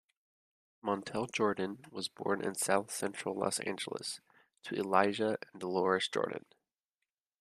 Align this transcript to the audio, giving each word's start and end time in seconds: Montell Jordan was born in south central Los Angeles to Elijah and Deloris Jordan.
Montell 0.81 1.27
Jordan 1.27 1.85
was 1.91 2.07
born 2.09 2.43
in 2.43 2.55
south 2.55 2.89
central 2.89 3.35
Los 3.37 3.59
Angeles 3.59 4.19
to 4.63 4.73
Elijah 4.73 5.37
and 5.53 5.61
Deloris 5.61 6.11
Jordan. 6.11 6.47